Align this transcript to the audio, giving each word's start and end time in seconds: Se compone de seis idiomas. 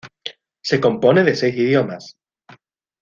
Se 0.63 0.81
compone 0.81 1.23
de 1.23 1.35
seis 1.35 1.53
idiomas. 1.53 2.11